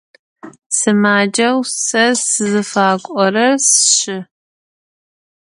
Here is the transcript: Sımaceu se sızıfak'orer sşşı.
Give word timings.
Sımaceu 0.77 1.57
se 1.83 2.05
sızıfak'orer 2.23 3.55
sşşı. 3.69 4.17